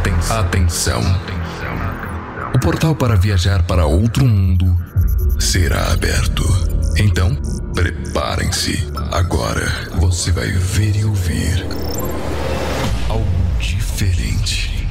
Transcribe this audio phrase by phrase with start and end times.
[0.00, 0.40] Atenção.
[0.40, 1.02] Atenção.
[2.54, 4.74] O portal para viajar para outro mundo
[5.38, 6.42] será aberto.
[6.96, 7.34] Então,
[7.74, 8.90] preparem-se.
[9.12, 11.66] Agora você vai ver e ouvir
[13.10, 13.26] algo
[13.58, 14.88] diferente.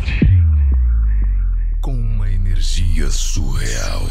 [1.82, 4.08] Com uma energia surreal.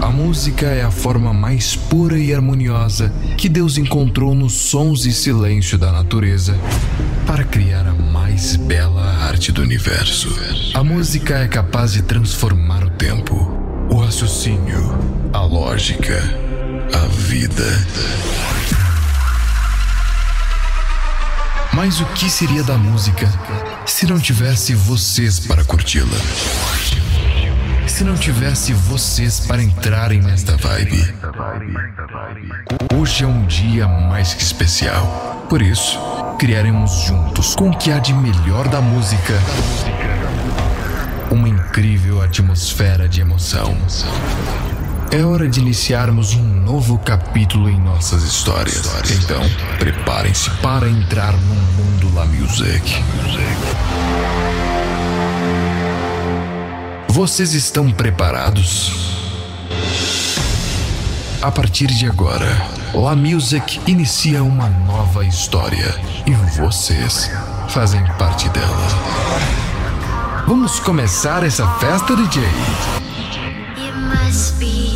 [0.00, 5.12] A música é a forma mais pura e harmoniosa que Deus encontrou nos sons e
[5.12, 6.56] silêncio da natureza
[7.26, 10.28] para criar a mais bela arte do universo.
[10.72, 13.34] A música é capaz de transformar o tempo,
[13.90, 14.96] o raciocínio,
[15.32, 16.22] a lógica,
[16.94, 17.86] a vida.
[21.74, 23.28] Mas o que seria da música
[23.84, 26.77] se não tivesse vocês para curti-la?
[27.98, 31.02] Se não tivesse vocês para entrarem nesta vibe?
[32.94, 35.44] Hoje é um dia mais que especial.
[35.50, 35.98] Por isso,
[36.38, 39.34] criaremos juntos com o que há de melhor da música
[41.28, 43.76] uma incrível atmosfera de emoção.
[45.10, 48.92] É hora de iniciarmos um novo capítulo em nossas histórias.
[49.10, 49.42] Então,
[49.80, 52.94] preparem-se para entrar no mundo La Music.
[57.10, 58.92] Vocês estão preparados?
[61.40, 62.46] A partir de agora,
[62.94, 65.94] La Music inicia uma nova história
[66.26, 67.30] e vocês
[67.70, 68.86] fazem parte dela.
[70.46, 72.42] Vamos começar essa festa, DJ?
[73.76, 74.87] It must be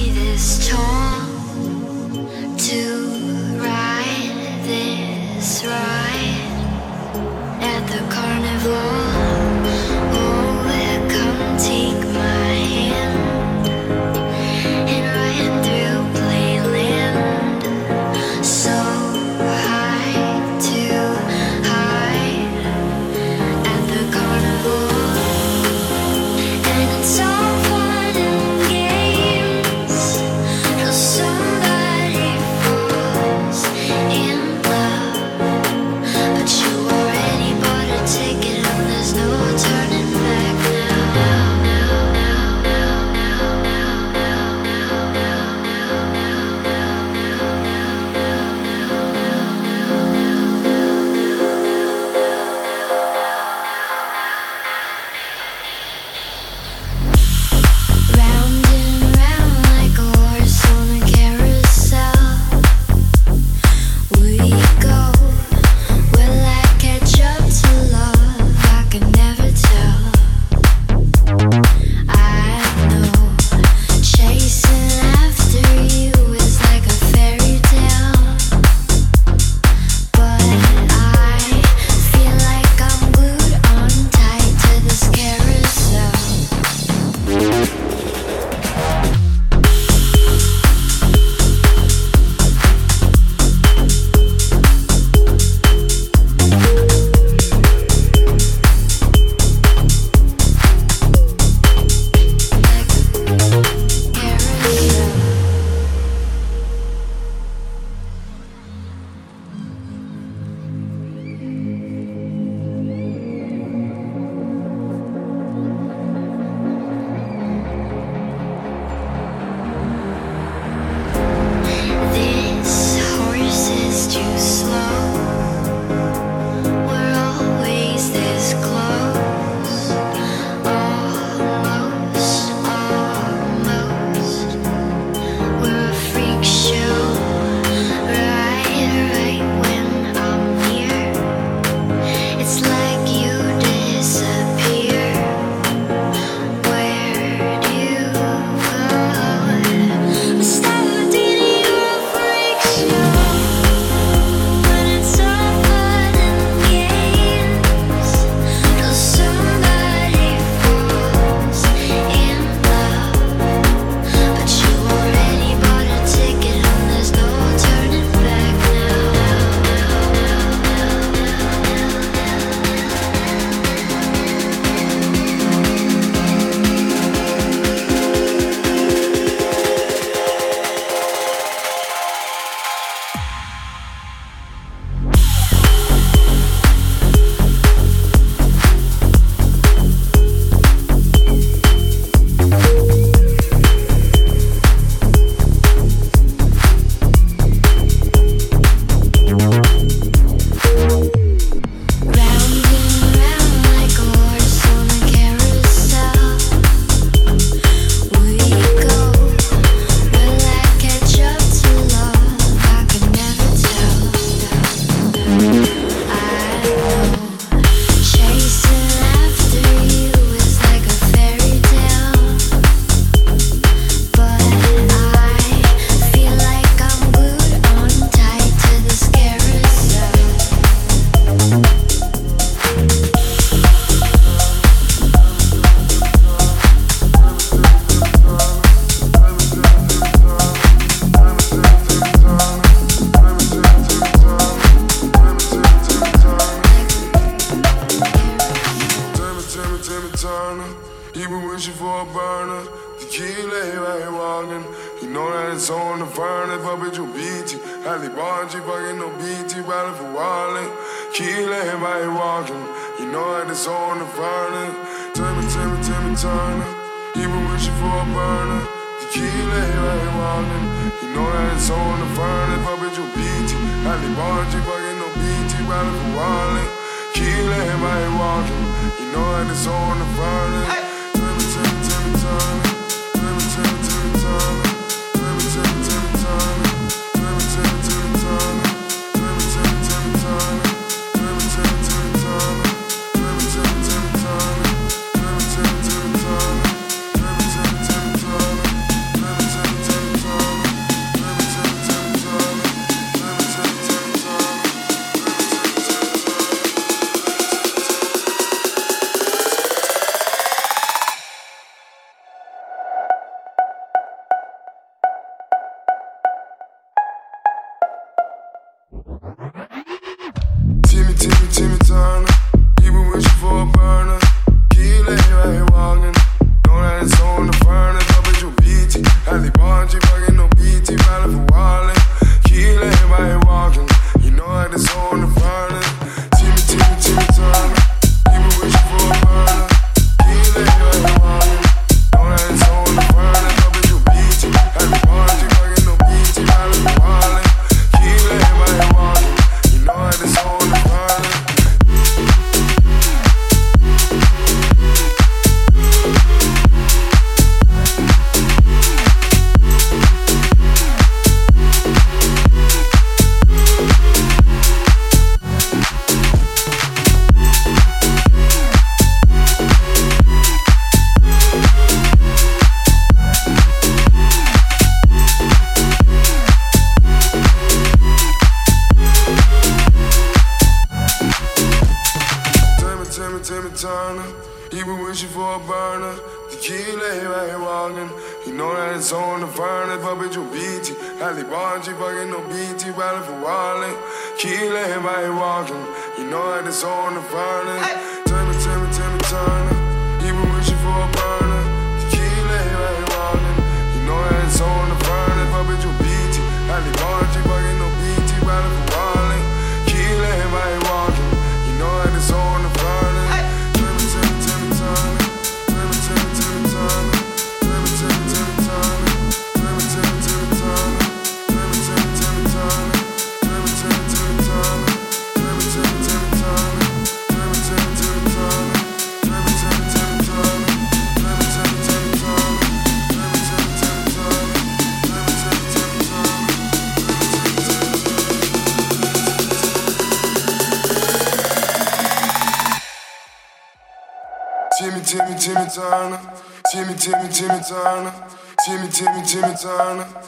[449.62, 450.21] turn.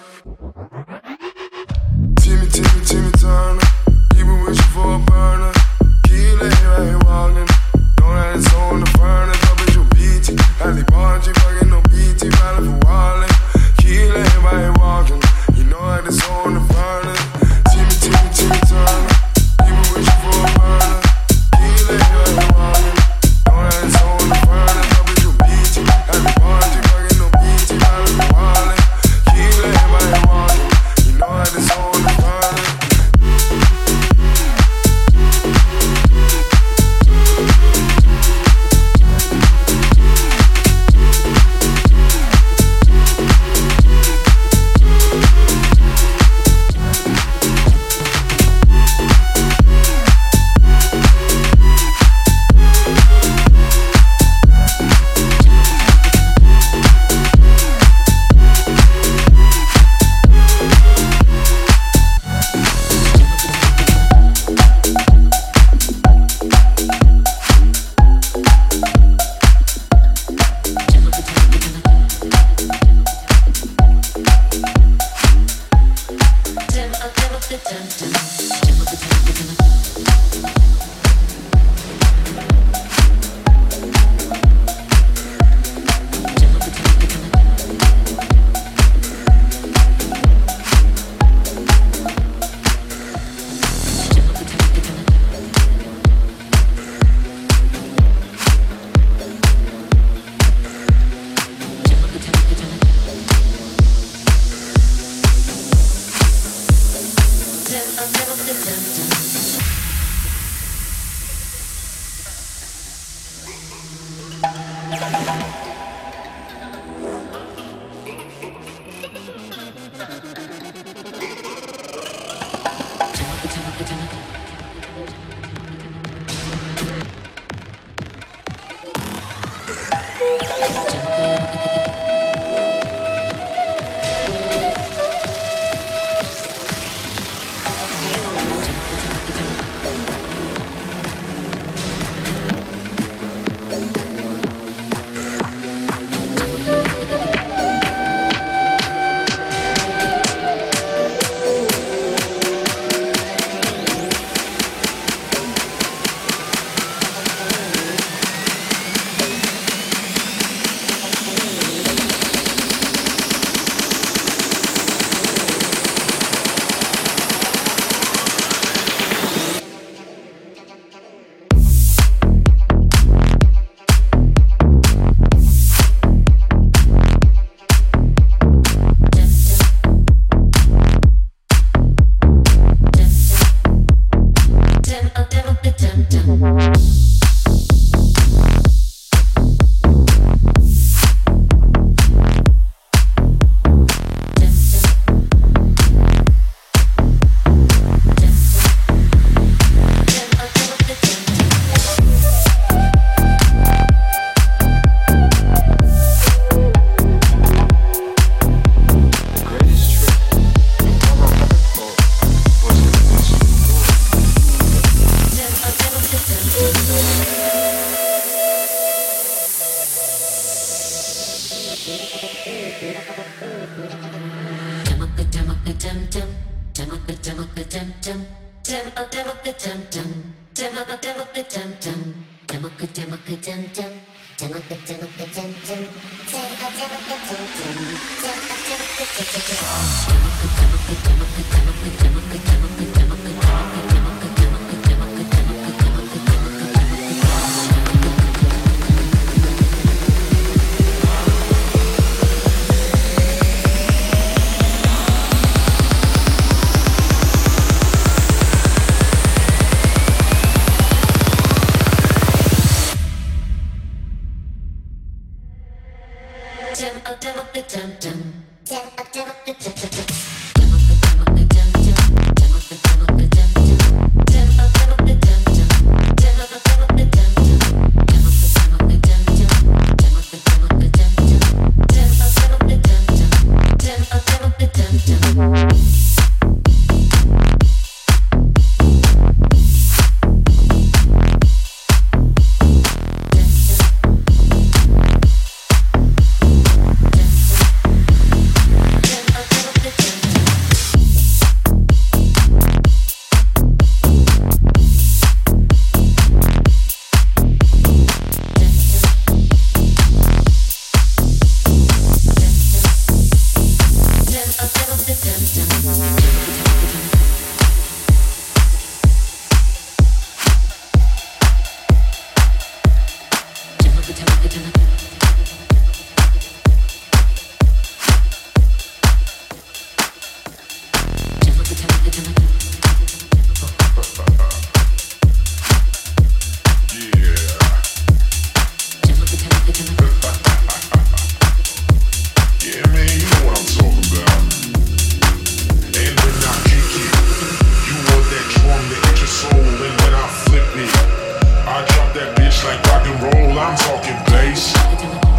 [353.64, 354.76] I'm talking bass.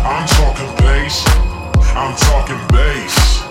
[0.02, 1.22] I'm talking bass.
[1.94, 3.46] I'm talking bass.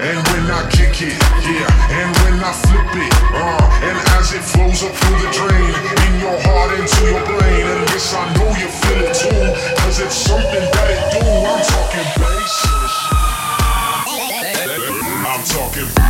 [0.00, 1.12] And when I kick it,
[1.44, 5.74] yeah, and when I flip it, uh, and as it flows up through the drain,
[6.08, 9.44] in your heart into your brain, and yes, I know you feel it too,
[9.82, 11.28] cause it's something that it do.
[11.28, 12.64] I'm talking bass.
[15.28, 16.08] I'm talking.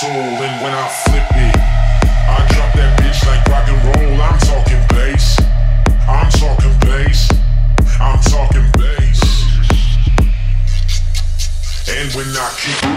[0.00, 4.20] soul, and when I flip it, I drop that bitch like rock and roll.
[4.20, 5.40] I'm talking bass.
[6.06, 7.32] I'm talking bass.
[7.98, 9.20] I'm talking bass.
[11.88, 12.95] And when I keep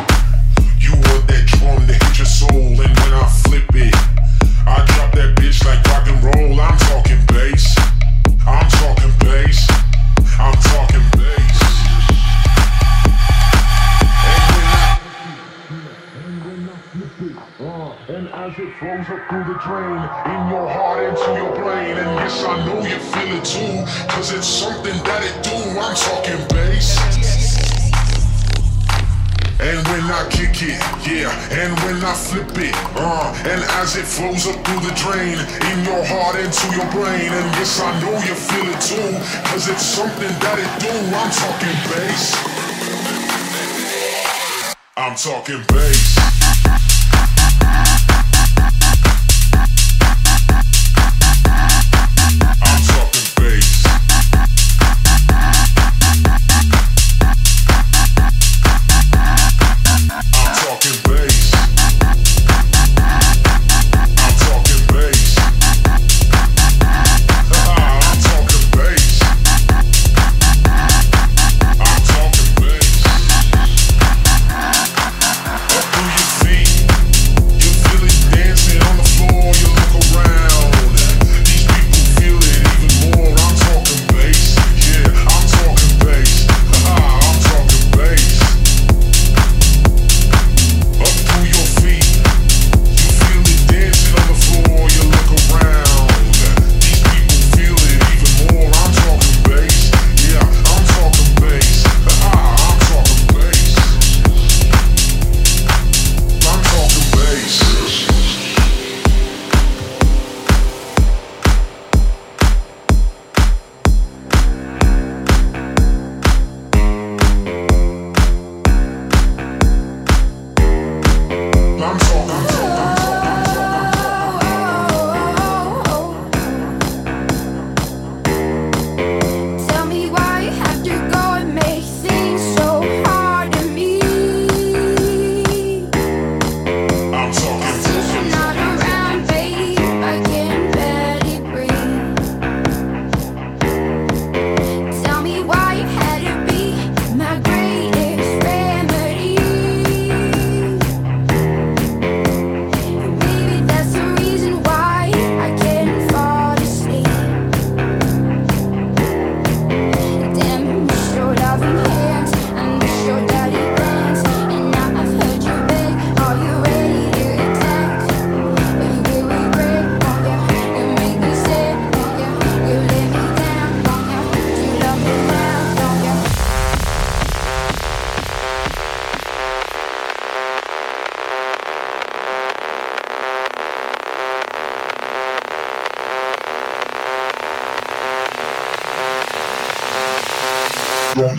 [18.99, 21.95] Goes up through the drain, in your heart into your brain.
[21.95, 23.79] And yes, I know you feel it too
[24.11, 26.99] Cause it's something that it do, I'm talking bass.
[29.63, 30.75] And when I kick it,
[31.07, 35.39] yeah, and when I flip it, uh, and as it flows up through the drain,
[35.71, 39.15] in your heart into your brain, and yes, I know you feel it too,
[39.47, 42.35] cause it's something that it do, I'm talking bass.
[44.97, 46.38] I'm talking bass.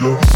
[0.01, 0.30] ya.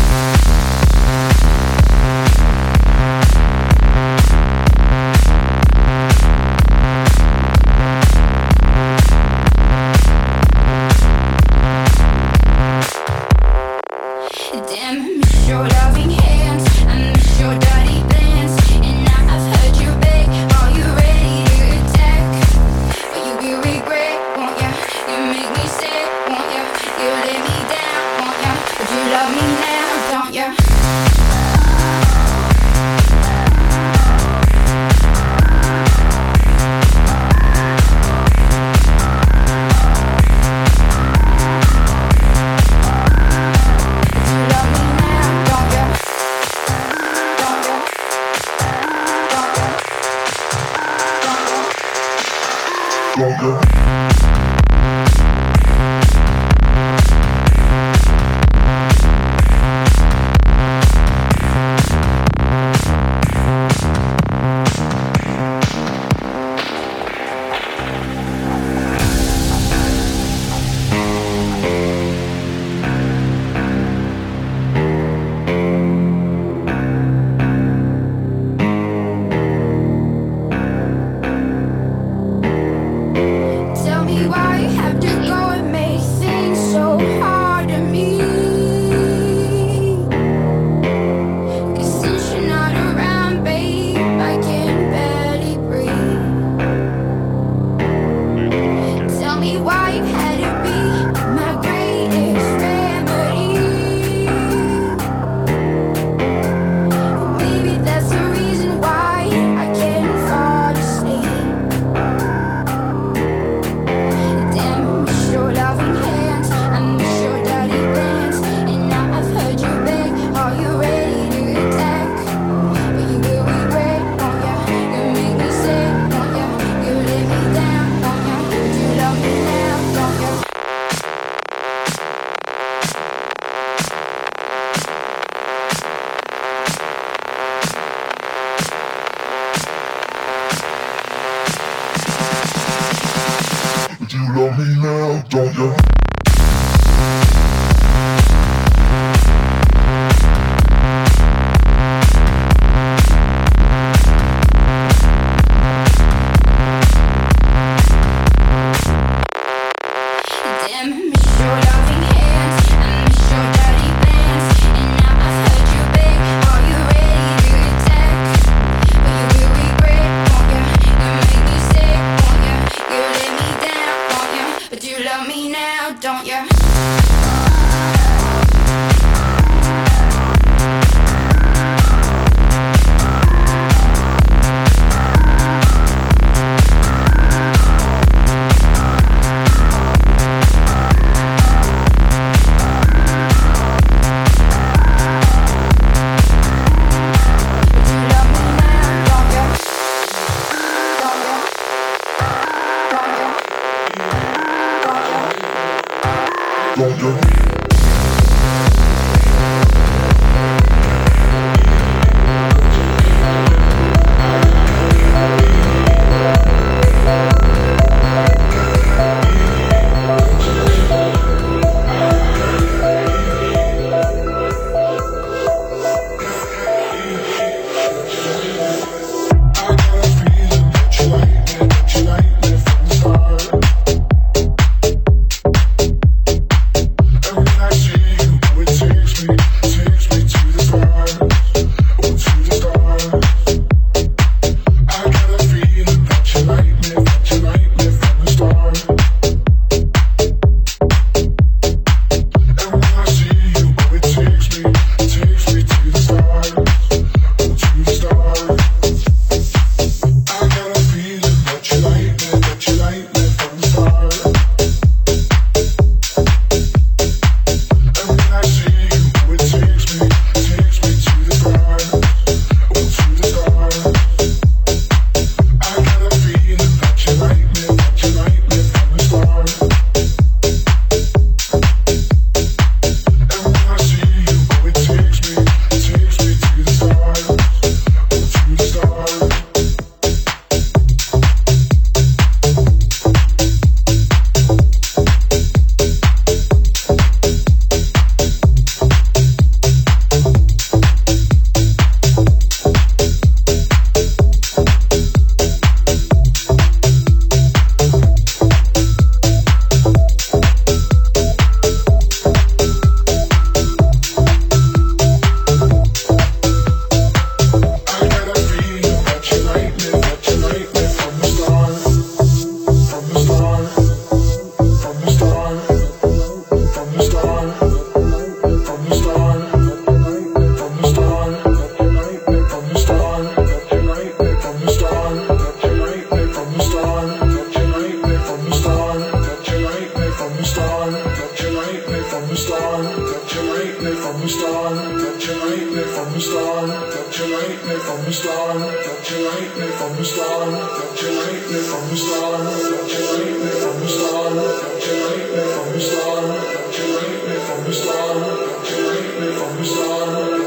[342.34, 347.12] the start, that generate me from the start, that generate me from the start, that
[347.12, 351.88] generate me from the start, that generate me from the start, that generate me from
[351.88, 356.72] the start, that generate me from the start, that generate me from the start, that
[356.74, 360.43] generate me from the start, that generate me from the start.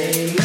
[0.00, 0.39] This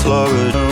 [0.00, 0.64] Florida.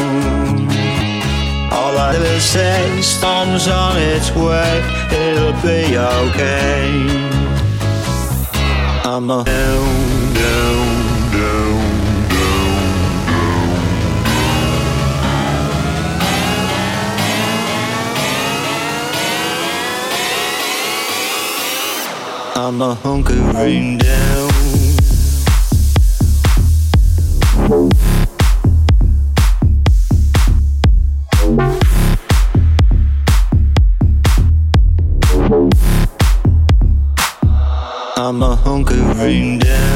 [1.72, 6.90] All I ever say, storm's on its way, it'll be okay.
[9.04, 11.90] I'm a down, down, down.
[12.32, 12.70] down,
[13.28, 13.60] down.
[22.56, 24.50] I'm a hunkering down.
[39.20, 39.89] moving down.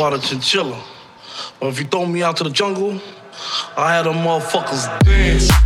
[0.00, 0.82] about a chinchilla.
[1.60, 2.98] But if you throw me out to the jungle,
[3.76, 5.59] I had them motherfuckers dance.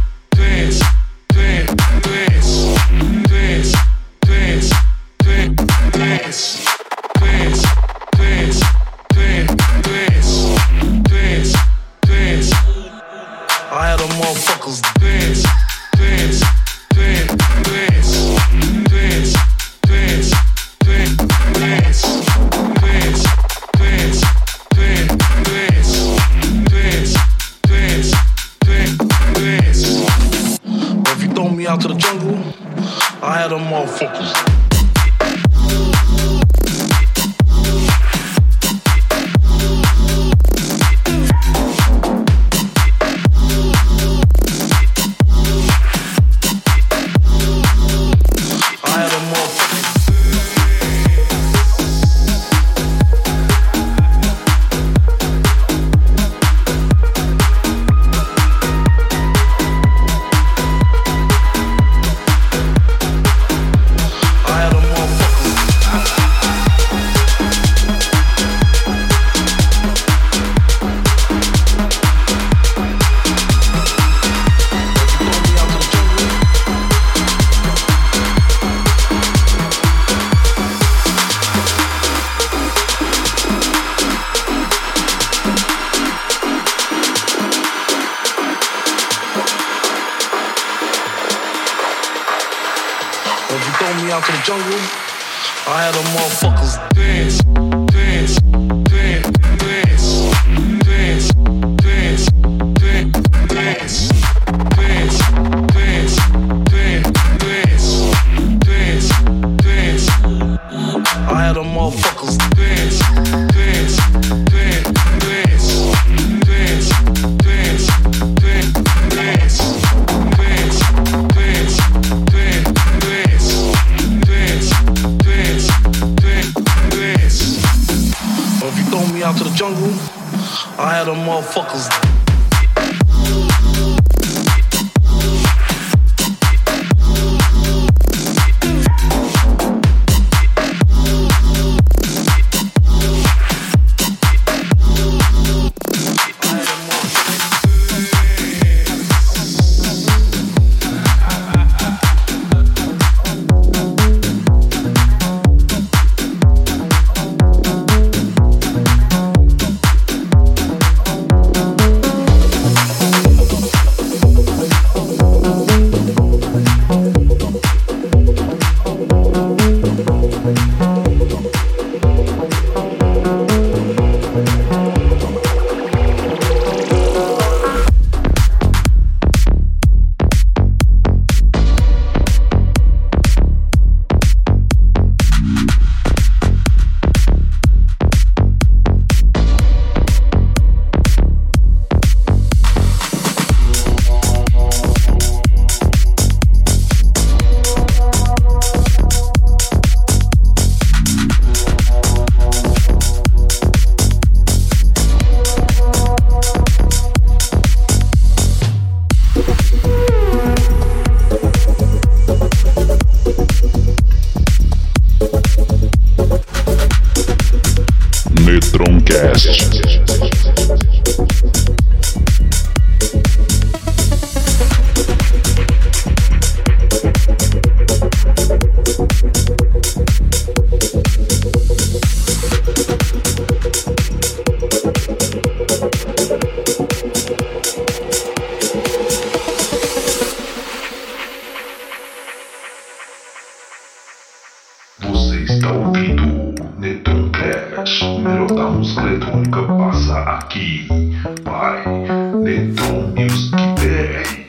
[252.64, 254.43] headphone music today.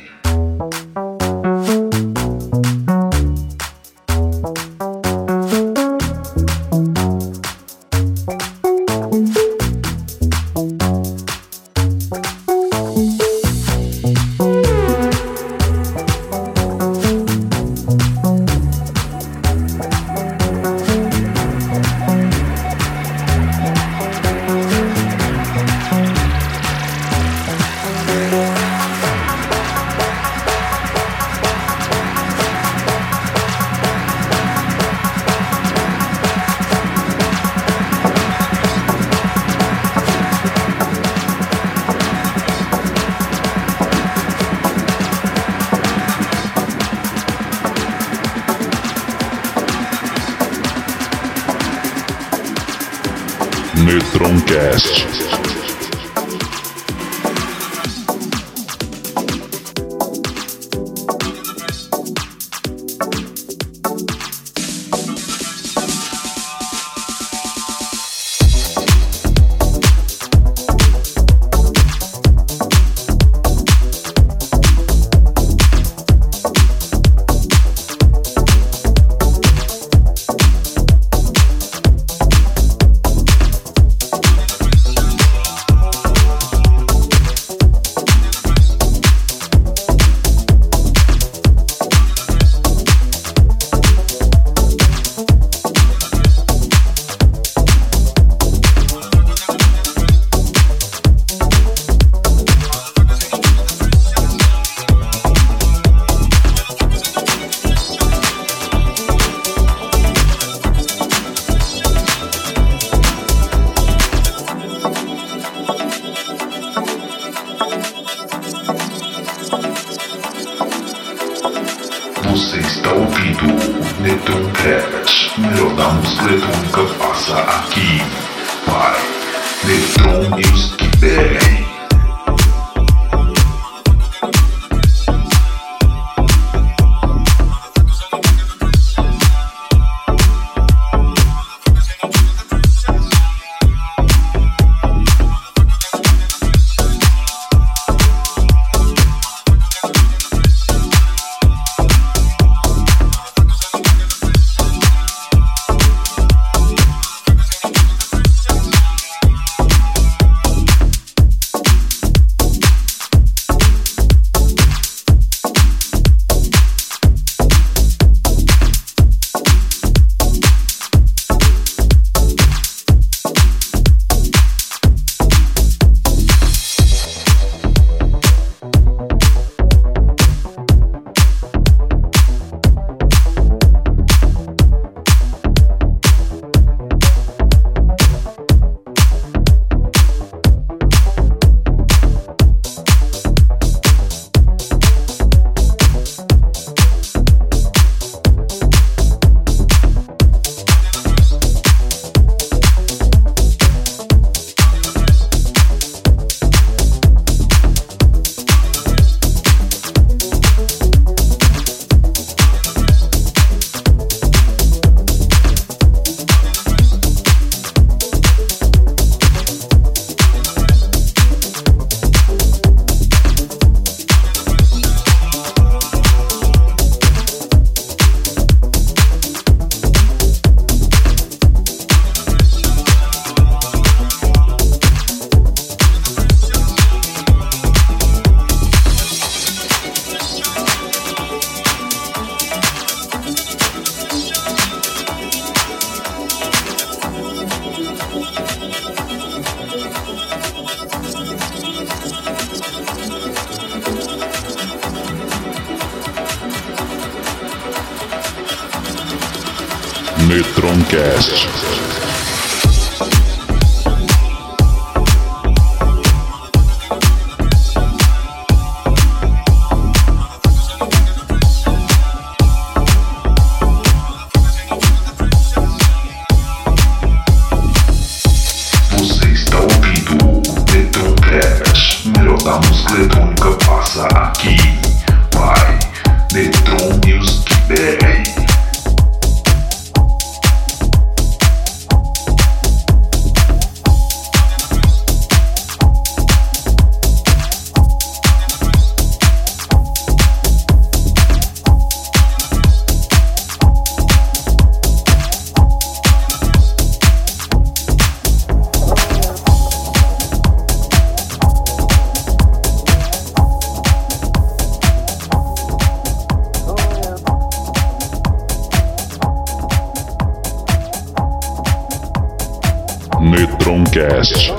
[324.26, 324.55] Podcast.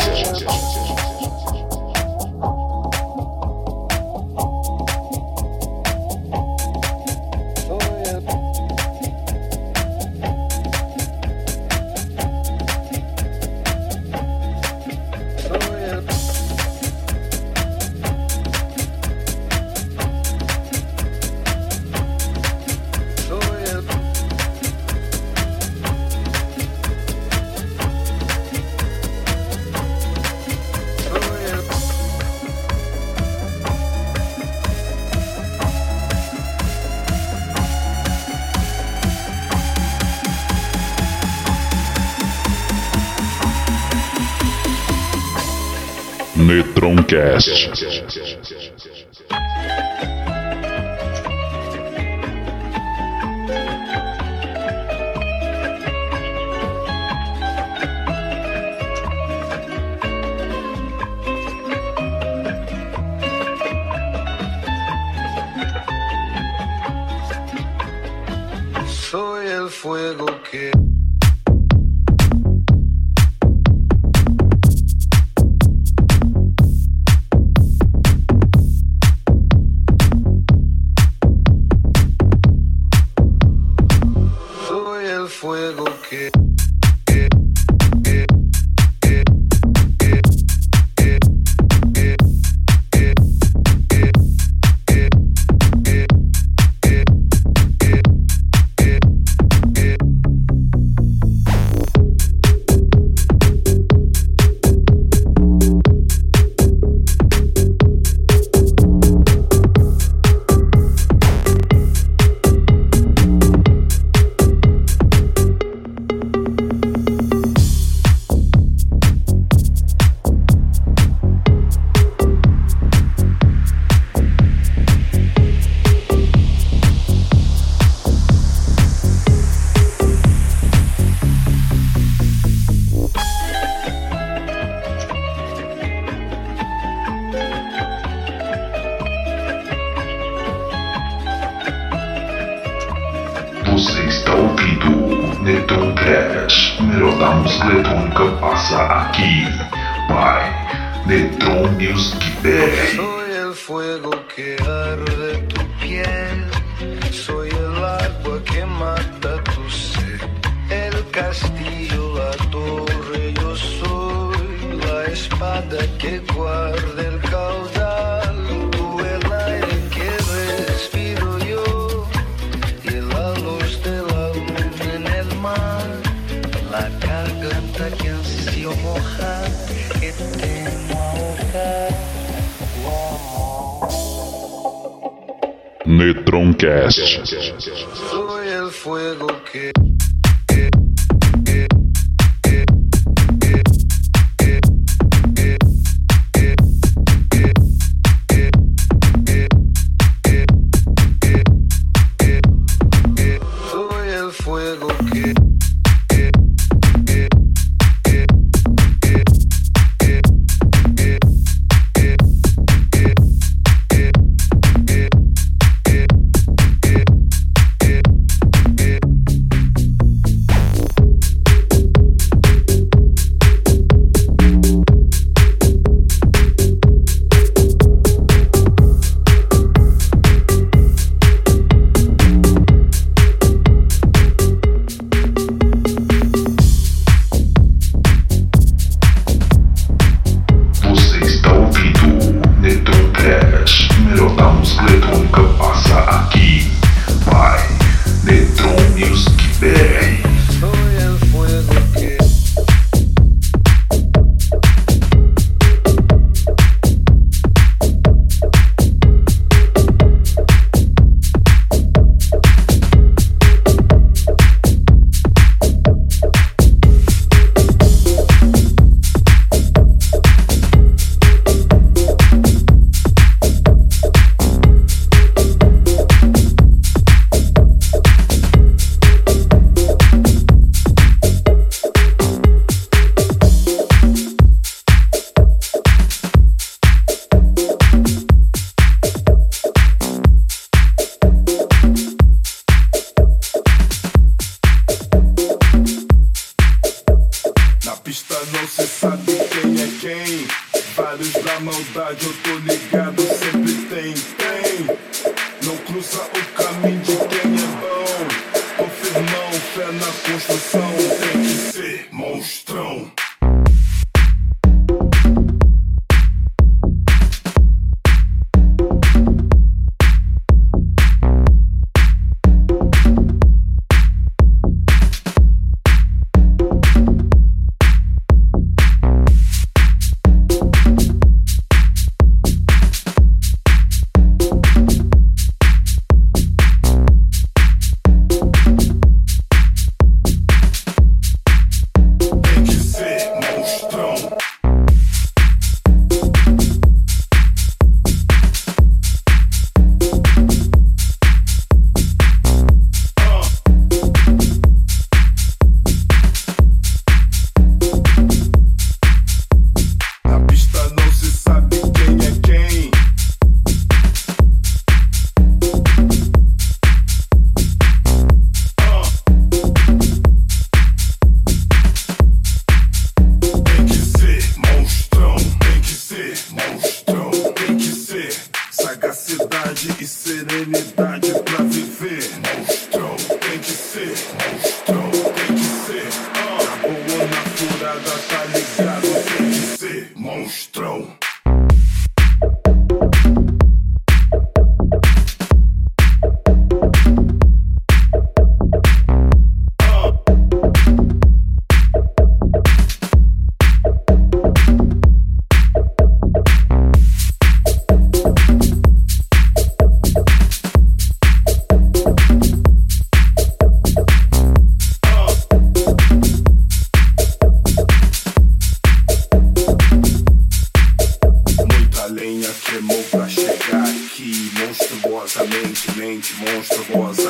[47.08, 48.35] Gas.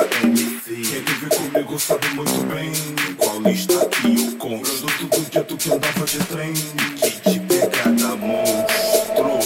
[0.08, 2.72] Quem vive comigo sabe muito bem
[3.16, 6.52] Qual lista que eu consto Tudo dia tu que andava de trem.
[6.52, 9.40] Que de pegada monstro.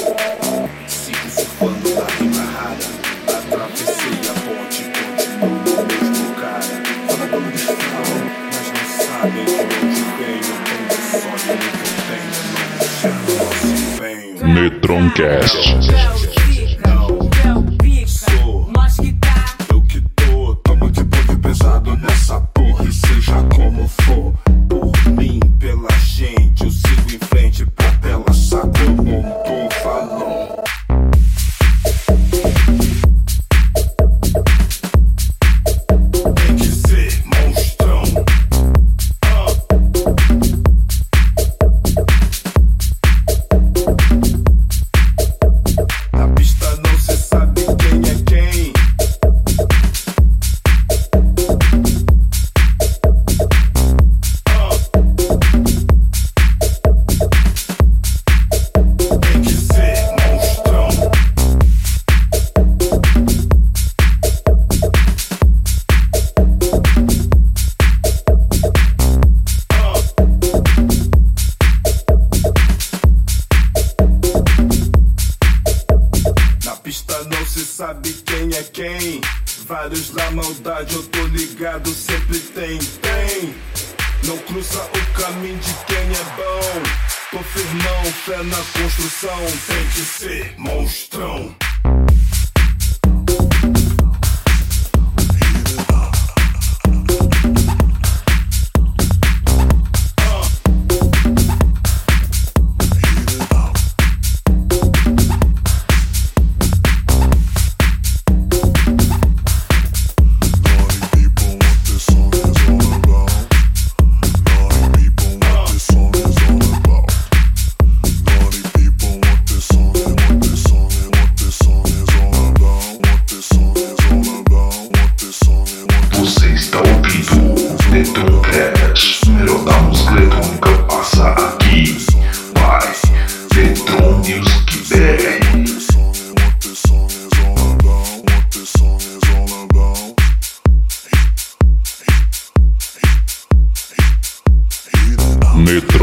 [0.86, 2.88] Sigo surfando da rima rara
[3.28, 10.02] Atravessei a ponte, continuo o mesmo cara Fala pelo falam, mas não sabem de onde
[10.18, 14.46] venho Tenho sonho, eu tenho, não me chamo assim venho.
[14.46, 16.09] Metroncast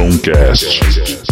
[0.07, 1.26] Soundcast.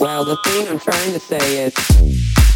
[0.00, 2.51] Well, the thing I'm trying to say is.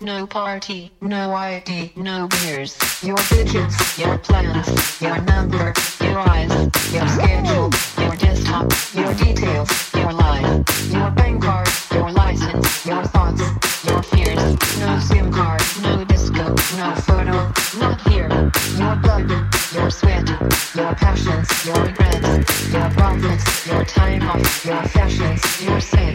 [0.00, 2.76] no party, no ID, no beers.
[3.02, 6.50] Your digits, your plans, your number, your eyes,
[6.92, 13.42] your schedule, your desktop, your details, your life, your bank card, your license, your thoughts,
[13.84, 14.78] your fears.
[14.78, 18.28] No SIM card, no disco, no photo, not here.
[18.76, 19.30] Your blood,
[19.74, 20.28] your sweat,
[20.74, 26.09] your passions, your regrets, your profits, your time off, your fashions, your sales.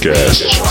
[0.00, 0.69] Podcast.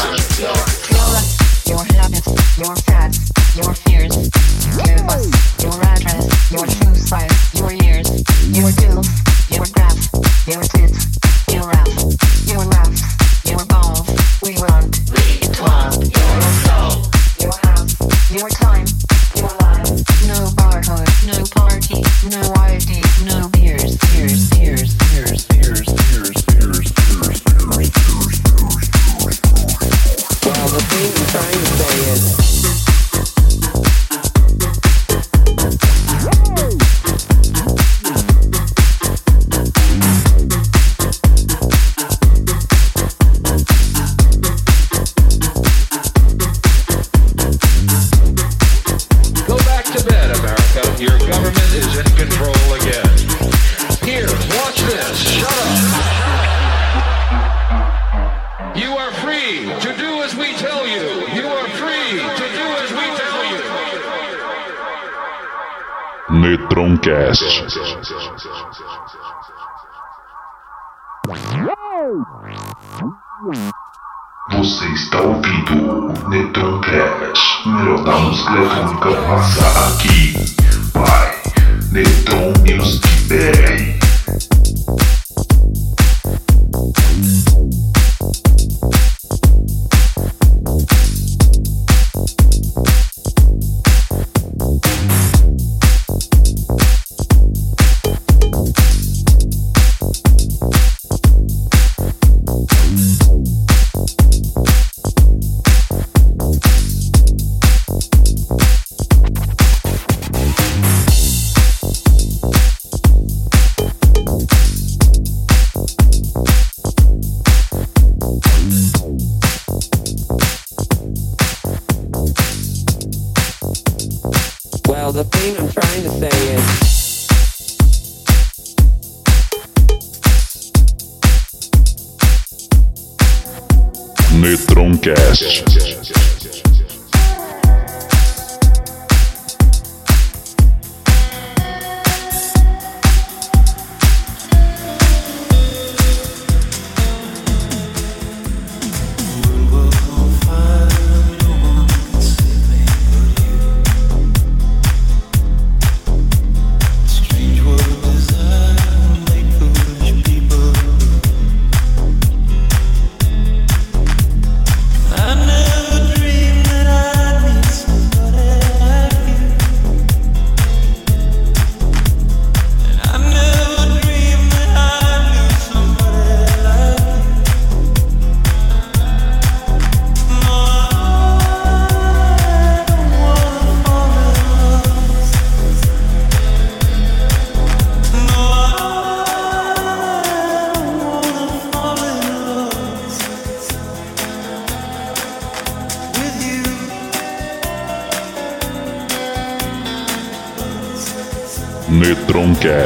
[134.39, 135.88] Netroncast.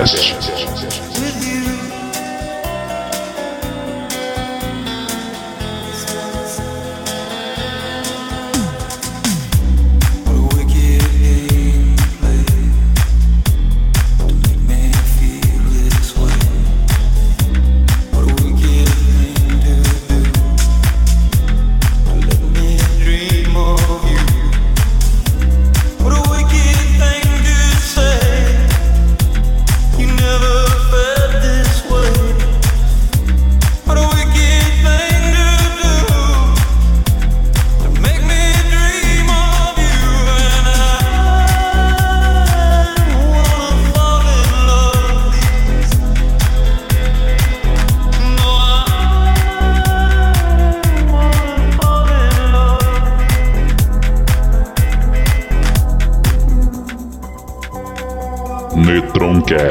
[0.04, 0.32] Netroncast.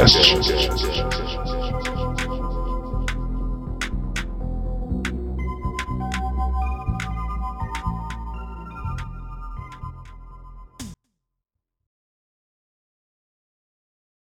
[0.02, 0.71] Netroncast.